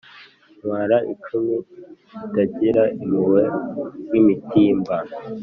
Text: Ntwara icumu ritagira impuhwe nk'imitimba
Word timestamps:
Ntwara 0.57 0.97
icumu 1.13 1.57
ritagira 1.63 2.83
impuhwe 3.01 3.41
nk'imitimba 4.07 4.95